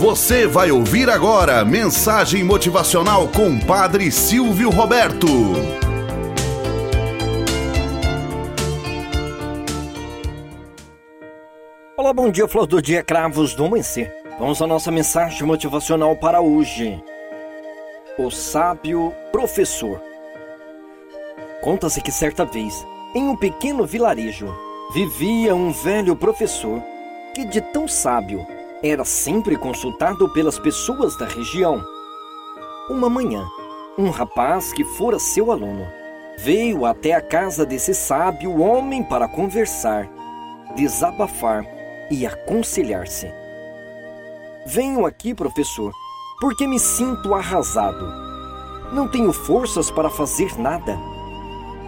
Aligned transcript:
Você 0.00 0.46
vai 0.46 0.70
ouvir 0.70 1.10
agora 1.10 1.62
mensagem 1.62 2.42
motivacional 2.42 3.28
com 3.28 3.60
Padre 3.60 4.10
Silvio 4.10 4.70
Roberto. 4.70 5.26
Olá, 11.98 12.14
bom 12.14 12.30
dia, 12.30 12.48
flor 12.48 12.66
do 12.66 12.80
dia, 12.80 13.02
cravos 13.02 13.54
do 13.54 13.66
amanhecer. 13.66 14.10
Vamos 14.38 14.62
à 14.62 14.66
nossa 14.66 14.90
mensagem 14.90 15.46
motivacional 15.46 16.16
para 16.16 16.40
hoje. 16.40 16.98
O 18.16 18.30
sábio 18.30 19.12
professor. 19.30 20.00
Conta-se 21.60 22.00
que 22.00 22.10
certa 22.10 22.46
vez, 22.46 22.72
em 23.14 23.28
um 23.28 23.36
pequeno 23.36 23.84
vilarejo, 23.84 24.48
vivia 24.94 25.54
um 25.54 25.70
velho 25.70 26.16
professor 26.16 26.82
que, 27.34 27.44
de 27.44 27.60
tão 27.60 27.86
sábio, 27.86 28.46
era 28.82 29.04
sempre 29.04 29.56
consultado 29.56 30.28
pelas 30.30 30.58
pessoas 30.58 31.16
da 31.16 31.26
região. 31.26 31.84
Uma 32.88 33.10
manhã, 33.10 33.46
um 33.98 34.08
rapaz 34.10 34.72
que 34.72 34.84
fora 34.84 35.18
seu 35.18 35.52
aluno 35.52 35.86
veio 36.38 36.86
até 36.86 37.12
a 37.12 37.20
casa 37.20 37.66
desse 37.66 37.94
sábio 37.94 38.58
homem 38.60 39.02
para 39.04 39.28
conversar, 39.28 40.08
desabafar 40.74 41.66
e 42.10 42.26
aconselhar-se. 42.26 43.30
Venho 44.66 45.04
aqui, 45.04 45.34
professor, 45.34 45.92
porque 46.40 46.66
me 46.66 46.78
sinto 46.78 47.34
arrasado. 47.34 48.06
Não 48.92 49.06
tenho 49.06 49.32
forças 49.32 49.90
para 49.90 50.08
fazer 50.08 50.58
nada. 50.58 50.98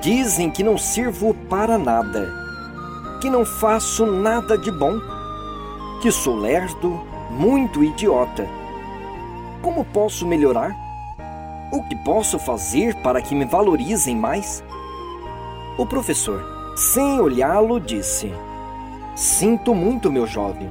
Dizem 0.02 0.50
que 0.50 0.62
não 0.62 0.76
sirvo 0.76 1.32
para 1.48 1.78
nada, 1.78 2.30
que 3.20 3.30
não 3.30 3.44
faço 3.44 4.04
nada 4.04 4.58
de 4.58 4.70
bom 4.70 5.00
que 6.02 6.10
sou 6.10 6.34
lerdo, 6.34 7.00
muito 7.30 7.84
idiota. 7.84 8.48
Como 9.62 9.84
posso 9.84 10.26
melhorar? 10.26 10.74
O 11.72 11.80
que 11.84 11.94
posso 11.94 12.40
fazer 12.40 12.96
para 12.96 13.22
que 13.22 13.36
me 13.36 13.44
valorizem 13.44 14.16
mais? 14.16 14.64
O 15.78 15.86
professor, 15.86 16.44
sem 16.74 17.20
olhá-lo, 17.20 17.78
disse: 17.78 18.34
Sinto 19.14 19.76
muito, 19.76 20.10
meu 20.10 20.26
jovem, 20.26 20.68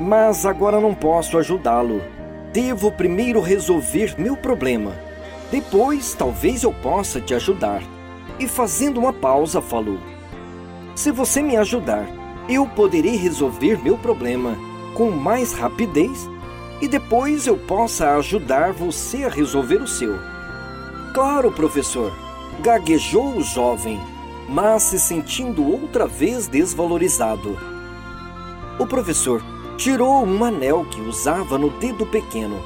mas 0.00 0.44
agora 0.44 0.80
não 0.80 0.96
posso 0.96 1.38
ajudá-lo. 1.38 2.02
Devo 2.52 2.90
primeiro 2.90 3.40
resolver 3.40 4.16
meu 4.18 4.36
problema. 4.36 4.90
Depois, 5.52 6.12
talvez 6.12 6.64
eu 6.64 6.72
possa 6.72 7.20
te 7.20 7.34
ajudar. 7.34 7.80
E 8.36 8.48
fazendo 8.48 8.98
uma 8.98 9.12
pausa, 9.12 9.60
falou: 9.60 9.98
Se 10.96 11.12
você 11.12 11.40
me 11.40 11.56
ajudar, 11.56 12.04
eu 12.48 12.66
poderei 12.66 13.14
resolver 13.14 13.80
meu 13.80 13.96
problema 13.96 14.71
com 14.94 15.10
mais 15.10 15.52
rapidez 15.52 16.28
e 16.80 16.88
depois 16.88 17.46
eu 17.46 17.56
possa 17.56 18.16
ajudar 18.16 18.72
você 18.72 19.24
a 19.24 19.28
resolver 19.28 19.76
o 19.76 19.86
seu. 19.86 20.18
Claro, 21.14 21.52
professor, 21.52 22.12
gaguejou 22.60 23.36
o 23.36 23.42
jovem, 23.42 24.00
mas 24.48 24.82
se 24.82 24.98
sentindo 24.98 25.64
outra 25.64 26.06
vez 26.06 26.48
desvalorizado. 26.48 27.56
O 28.78 28.86
professor 28.86 29.42
tirou 29.76 30.26
um 30.26 30.44
anel 30.44 30.84
que 30.90 31.00
usava 31.00 31.56
no 31.56 31.70
dedo 31.70 32.04
pequeno, 32.06 32.60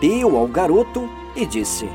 deu 0.00 0.36
ao 0.36 0.48
garoto 0.48 1.08
e 1.36 1.46
disse: 1.46 1.88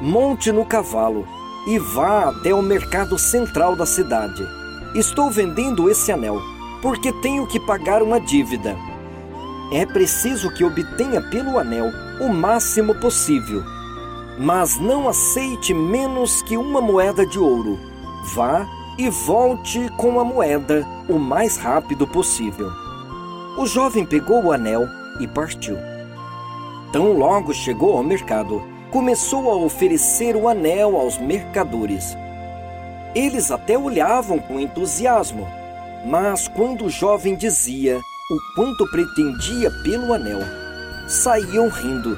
Monte 0.00 0.50
no 0.50 0.64
cavalo 0.64 1.26
e 1.66 1.78
vá 1.78 2.30
até 2.30 2.54
o 2.54 2.62
mercado 2.62 3.18
central 3.18 3.76
da 3.76 3.84
cidade. 3.84 4.42
Estou 4.94 5.30
vendendo 5.30 5.90
esse 5.90 6.10
anel 6.10 6.40
porque 6.82 7.12
tenho 7.12 7.46
que 7.46 7.60
pagar 7.60 8.02
uma 8.02 8.20
dívida. 8.20 8.76
É 9.72 9.86
preciso 9.86 10.52
que 10.52 10.64
obtenha 10.64 11.20
pelo 11.20 11.58
anel 11.58 11.86
o 12.20 12.28
máximo 12.28 12.94
possível, 12.96 13.62
mas 14.38 14.78
não 14.78 15.08
aceite 15.08 15.72
menos 15.72 16.42
que 16.42 16.56
uma 16.56 16.80
moeda 16.80 17.24
de 17.24 17.38
ouro. 17.38 17.78
Vá 18.34 18.66
e 18.98 19.08
volte 19.08 19.88
com 19.96 20.18
a 20.18 20.24
moeda 20.24 20.86
o 21.08 21.18
mais 21.18 21.56
rápido 21.56 22.06
possível. 22.06 22.70
O 23.56 23.66
jovem 23.66 24.04
pegou 24.04 24.44
o 24.44 24.52
anel 24.52 24.86
e 25.20 25.28
partiu. 25.28 25.76
Tão 26.92 27.12
logo 27.12 27.54
chegou 27.54 27.96
ao 27.96 28.02
mercado, 28.02 28.62
começou 28.90 29.50
a 29.50 29.56
oferecer 29.56 30.34
o 30.34 30.48
anel 30.48 30.96
aos 30.96 31.16
mercadores. 31.18 32.16
Eles 33.14 33.50
até 33.50 33.78
olhavam 33.78 34.38
com 34.38 34.58
entusiasmo 34.58 35.59
mas 36.04 36.48
quando 36.48 36.86
o 36.86 36.90
jovem 36.90 37.36
dizia 37.36 37.98
o 38.30 38.54
quanto 38.54 38.86
pretendia 38.90 39.70
pelo 39.82 40.12
anel, 40.14 40.40
saíam 41.06 41.68
rindo. 41.68 42.16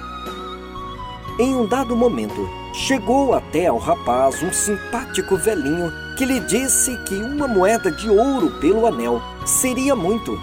Em 1.38 1.54
um 1.54 1.66
dado 1.66 1.96
momento, 1.96 2.48
chegou 2.74 3.34
até 3.34 3.66
ao 3.66 3.78
rapaz 3.78 4.42
um 4.42 4.52
simpático 4.52 5.36
velhinho 5.36 5.90
que 6.16 6.24
lhe 6.24 6.40
disse 6.40 6.96
que 7.04 7.14
uma 7.14 7.48
moeda 7.48 7.90
de 7.90 8.08
ouro 8.10 8.50
pelo 8.60 8.86
anel 8.86 9.20
seria 9.46 9.96
muito. 9.96 10.38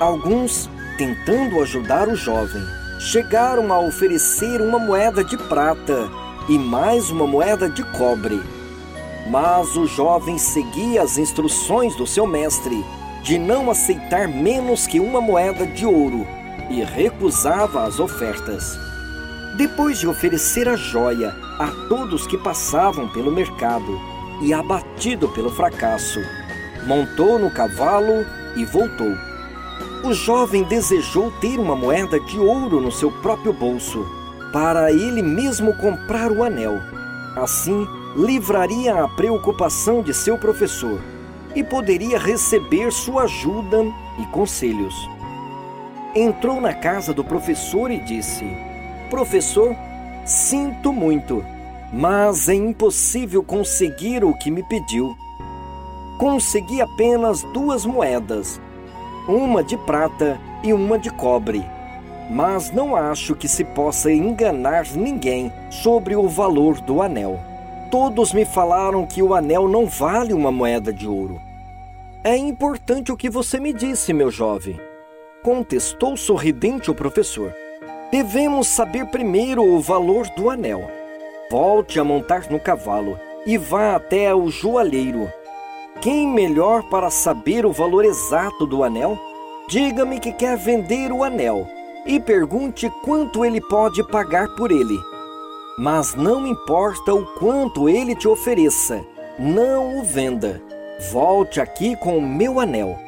Alguns, 0.00 0.68
tentando 0.96 1.60
ajudar 1.62 2.08
o 2.08 2.16
jovem, 2.16 2.62
chegaram 2.98 3.72
a 3.72 3.78
oferecer 3.78 4.60
uma 4.60 4.78
moeda 4.78 5.22
de 5.22 5.36
prata 5.36 6.10
e 6.48 6.58
mais 6.58 7.10
uma 7.10 7.26
moeda 7.26 7.68
de 7.68 7.84
cobre 7.84 8.42
mas 9.26 9.76
o 9.76 9.86
jovem 9.86 10.38
seguia 10.38 11.02
as 11.02 11.18
instruções 11.18 11.94
do 11.96 12.06
seu 12.06 12.26
mestre 12.26 12.84
de 13.22 13.38
não 13.38 13.70
aceitar 13.70 14.28
menos 14.28 14.86
que 14.86 15.00
uma 15.00 15.20
moeda 15.20 15.66
de 15.66 15.84
ouro 15.84 16.26
e 16.70 16.82
recusava 16.82 17.84
as 17.84 17.98
ofertas. 17.98 18.78
Depois 19.56 19.98
de 19.98 20.06
oferecer 20.06 20.68
a 20.68 20.76
joia 20.76 21.34
a 21.58 21.68
todos 21.88 22.26
que 22.26 22.38
passavam 22.38 23.08
pelo 23.08 23.32
mercado 23.32 24.00
e 24.40 24.54
abatido 24.54 25.28
pelo 25.28 25.50
fracasso, 25.50 26.20
montou 26.86 27.38
no 27.38 27.50
cavalo 27.50 28.24
e 28.56 28.64
voltou. 28.64 29.12
O 30.04 30.14
jovem 30.14 30.62
desejou 30.62 31.30
ter 31.40 31.58
uma 31.58 31.74
moeda 31.74 32.20
de 32.20 32.38
ouro 32.38 32.80
no 32.80 32.92
seu 32.92 33.10
próprio 33.10 33.52
bolso 33.52 34.06
para 34.52 34.92
ele 34.92 35.22
mesmo 35.22 35.74
comprar 35.74 36.30
o 36.30 36.44
anel. 36.44 36.80
Assim, 37.36 37.86
livraria 38.16 39.04
a 39.04 39.08
preocupação 39.08 40.02
de 40.02 40.14
seu 40.14 40.38
professor 40.38 41.00
e 41.54 41.62
poderia 41.62 42.18
receber 42.18 42.92
sua 42.92 43.24
ajuda 43.24 43.84
e 44.18 44.26
conselhos. 44.26 44.94
Entrou 46.14 46.60
na 46.60 46.72
casa 46.72 47.12
do 47.12 47.22
professor 47.22 47.90
e 47.90 47.98
disse: 47.98 48.44
Professor, 49.10 49.74
sinto 50.24 50.92
muito, 50.92 51.44
mas 51.92 52.48
é 52.48 52.54
impossível 52.54 53.42
conseguir 53.42 54.24
o 54.24 54.34
que 54.34 54.50
me 54.50 54.62
pediu. 54.62 55.16
Consegui 56.18 56.80
apenas 56.80 57.42
duas 57.54 57.86
moedas, 57.86 58.60
uma 59.28 59.62
de 59.62 59.76
prata 59.76 60.40
e 60.62 60.72
uma 60.72 60.98
de 60.98 61.10
cobre. 61.10 61.64
Mas 62.30 62.70
não 62.70 62.94
acho 62.94 63.34
que 63.34 63.48
se 63.48 63.64
possa 63.64 64.12
enganar 64.12 64.84
ninguém 64.94 65.52
sobre 65.70 66.14
o 66.16 66.28
valor 66.28 66.80
do 66.80 67.00
anel. 67.00 67.47
Todos 67.90 68.34
me 68.34 68.44
falaram 68.44 69.06
que 69.06 69.22
o 69.22 69.34
anel 69.34 69.66
não 69.66 69.86
vale 69.86 70.34
uma 70.34 70.52
moeda 70.52 70.92
de 70.92 71.08
ouro. 71.08 71.40
É 72.22 72.36
importante 72.36 73.10
o 73.10 73.16
que 73.16 73.30
você 73.30 73.58
me 73.58 73.72
disse, 73.72 74.12
meu 74.12 74.30
jovem, 74.30 74.78
contestou 75.42 76.14
sorridente 76.14 76.90
o 76.90 76.94
professor. 76.94 77.54
Devemos 78.10 78.66
saber 78.66 79.06
primeiro 79.06 79.64
o 79.64 79.80
valor 79.80 80.28
do 80.36 80.50
anel. 80.50 80.90
Volte 81.50 81.98
a 81.98 82.04
montar 82.04 82.50
no 82.50 82.60
cavalo 82.60 83.18
e 83.46 83.56
vá 83.56 83.96
até 83.96 84.34
o 84.34 84.50
joalheiro. 84.50 85.32
Quem 86.02 86.28
melhor 86.28 86.82
para 86.90 87.08
saber 87.08 87.64
o 87.64 87.72
valor 87.72 88.04
exato 88.04 88.66
do 88.66 88.84
anel? 88.84 89.18
Diga-me 89.66 90.20
que 90.20 90.32
quer 90.32 90.58
vender 90.58 91.10
o 91.10 91.24
anel 91.24 91.66
e 92.04 92.20
pergunte 92.20 92.90
quanto 93.02 93.44
ele 93.44 93.60
pode 93.60 94.06
pagar 94.08 94.48
por 94.56 94.70
ele. 94.70 94.96
Mas 95.78 96.16
não 96.16 96.44
importa 96.44 97.14
o 97.14 97.24
quanto 97.38 97.88
ele 97.88 98.16
te 98.16 98.26
ofereça, 98.26 99.04
não 99.38 100.00
o 100.00 100.02
venda. 100.02 100.60
Volte 101.12 101.60
aqui 101.60 101.94
com 101.96 102.18
o 102.18 102.22
meu 102.22 102.58
anel. 102.58 102.98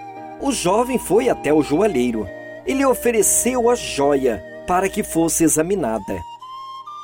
O 0.41 0.53
jovem 0.53 0.97
foi 0.97 1.29
até 1.29 1.53
o 1.53 1.63
joalheiro. 1.63 2.29
Ele 2.65 2.87
ofereceu 2.87 3.69
a 3.69 3.75
joia 3.75 4.41
para 4.69 4.89
que 4.89 5.03
fosse 5.03 5.43
examinada. 5.43 6.23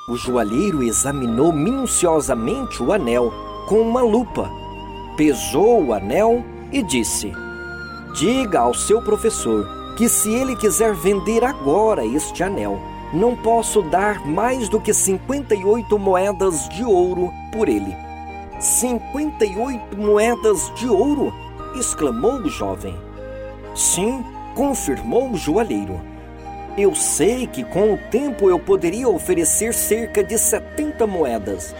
O 0.09 0.17
joalheiro 0.17 0.85
examinou 0.85 1.53
minuciosamente 1.53 2.81
o 2.81 2.93
anel 2.93 3.33
com 3.69 3.81
uma 3.81 4.03
lupa, 4.03 4.49
pesou 5.17 5.87
o 5.87 5.93
anel 5.93 6.45
e 6.71 6.81
disse: 6.81 7.33
Diga 8.15 8.61
ao 8.61 8.73
seu 8.73 9.03
professor 9.03 9.67
que 9.97 10.09
se 10.09 10.33
ele 10.33 10.55
quiser 10.55 10.95
vender 10.95 11.43
agora 11.43 12.07
este 12.07 12.45
anel, 12.45 12.79
não 13.13 13.37
posso 13.37 13.83
dar 13.83 14.27
mais 14.27 14.69
do 14.69 14.81
que 14.81 14.93
58 14.93 15.99
moedas 15.99 16.69
de 16.69 16.85
ouro 16.85 17.33
por 17.53 17.69
ele. 17.69 17.97
58 18.59 19.97
moedas 19.97 20.73
de 20.75 20.89
ouro? 20.89 21.33
exclamou 21.75 22.37
o 22.37 22.49
jovem. 22.49 22.97
Sim, 23.75 24.25
confirmou 24.55 25.31
o 25.31 25.37
joalheiro. 25.37 26.01
Eu 26.77 26.95
sei 26.95 27.47
que 27.47 27.65
com 27.65 27.95
o 27.95 27.99
tempo 28.11 28.49
eu 28.49 28.59
poderia 28.59 29.09
oferecer 29.09 29.73
cerca 29.73 30.25
de 30.25 30.39
70 30.39 31.07
moedas. 31.07 31.75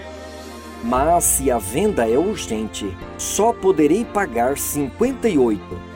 Mas 0.85 1.25
se 1.25 1.51
a 1.51 1.59
venda 1.59 2.09
é 2.09 2.19
urgente, 2.19 2.97
só 3.19 3.53
poderei 3.53 4.05
pagar 4.05 4.57
58. 4.57 5.96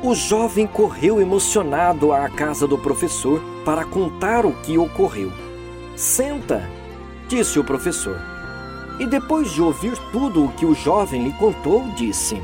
O 0.00 0.14
jovem 0.14 0.64
correu 0.64 1.20
emocionado 1.20 2.12
à 2.12 2.28
casa 2.28 2.68
do 2.68 2.78
professor 2.78 3.42
para 3.64 3.84
contar 3.84 4.46
o 4.46 4.52
que 4.52 4.78
ocorreu. 4.78 5.32
Senta, 5.96 6.62
disse 7.26 7.58
o 7.58 7.64
professor. 7.64 8.16
E 9.00 9.06
depois 9.06 9.50
de 9.50 9.60
ouvir 9.60 9.98
tudo 10.12 10.44
o 10.44 10.52
que 10.52 10.64
o 10.64 10.72
jovem 10.72 11.24
lhe 11.24 11.32
contou, 11.32 11.82
disse: 11.96 12.40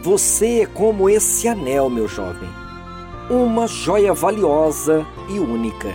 Você 0.00 0.60
é 0.60 0.66
como 0.66 1.10
esse 1.10 1.48
anel, 1.48 1.90
meu 1.90 2.06
jovem. 2.06 2.48
Uma 3.28 3.66
joia 3.66 4.14
valiosa 4.14 5.04
e 5.28 5.40
única. 5.40 5.92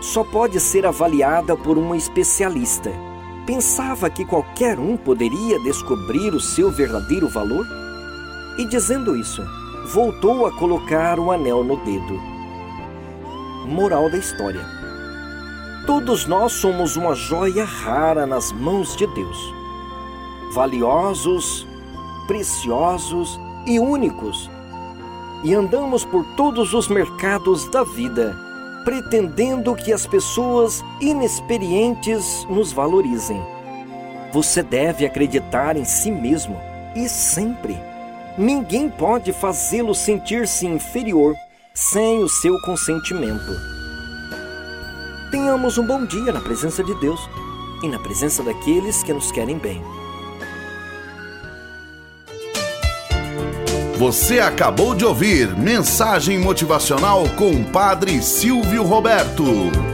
Só 0.00 0.24
pode 0.24 0.58
ser 0.58 0.86
avaliada 0.86 1.54
por 1.54 1.76
um 1.76 1.94
especialista. 1.94 2.90
Pensava 3.44 4.08
que 4.08 4.24
qualquer 4.24 4.78
um 4.78 4.96
poderia 4.96 5.58
descobrir 5.60 6.32
o 6.32 6.40
seu 6.40 6.70
verdadeiro 6.70 7.28
valor? 7.28 7.66
E 8.58 8.64
dizendo 8.66 9.16
isso, 9.16 9.42
voltou 9.92 10.46
a 10.46 10.52
colocar 10.52 11.18
o 11.18 11.30
anel 11.30 11.62
no 11.62 11.76
dedo. 11.78 12.20
Moral 13.66 14.10
da 14.10 14.18
história 14.18 14.82
Todos 15.86 16.26
nós 16.26 16.52
somos 16.52 16.96
uma 16.96 17.12
joia 17.12 17.64
rara 17.64 18.24
nas 18.24 18.52
mãos 18.52 18.96
de 18.96 19.04
Deus. 19.04 19.54
Valiosos, 20.54 21.66
preciosos 22.28 23.38
e 23.66 23.80
únicos. 23.80 24.48
E 25.42 25.52
andamos 25.52 26.04
por 26.04 26.24
todos 26.36 26.72
os 26.72 26.86
mercados 26.86 27.68
da 27.68 27.82
vida, 27.82 28.38
pretendendo 28.84 29.74
que 29.74 29.92
as 29.92 30.06
pessoas 30.06 30.84
inexperientes 31.00 32.46
nos 32.48 32.70
valorizem. 32.70 33.42
Você 34.32 34.62
deve 34.62 35.04
acreditar 35.04 35.76
em 35.76 35.84
si 35.84 36.12
mesmo 36.12 36.60
e 36.94 37.08
sempre. 37.08 37.91
Ninguém 38.36 38.88
pode 38.88 39.32
fazê-lo 39.32 39.94
sentir-se 39.94 40.66
inferior 40.66 41.34
sem 41.74 42.22
o 42.22 42.28
seu 42.28 42.58
consentimento. 42.62 43.52
Tenhamos 45.30 45.76
um 45.76 45.86
bom 45.86 46.04
dia 46.04 46.32
na 46.32 46.40
presença 46.40 46.82
de 46.82 46.94
Deus 47.00 47.20
e 47.82 47.88
na 47.88 47.98
presença 47.98 48.42
daqueles 48.42 49.02
que 49.02 49.12
nos 49.12 49.30
querem 49.30 49.58
bem. 49.58 49.82
Você 53.98 54.40
acabou 54.40 54.94
de 54.94 55.04
ouvir 55.04 55.56
Mensagem 55.56 56.38
Motivacional 56.38 57.24
com 57.36 57.50
o 57.50 57.64
Padre 57.66 58.20
Silvio 58.22 58.82
Roberto. 58.82 59.91